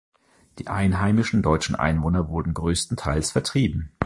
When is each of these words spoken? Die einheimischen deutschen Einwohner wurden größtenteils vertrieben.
Die 0.57 0.65
einheimischen 0.67 1.43
deutschen 1.43 1.75
Einwohner 1.75 2.27
wurden 2.27 2.55
größtenteils 2.55 3.31
vertrieben. 3.33 3.91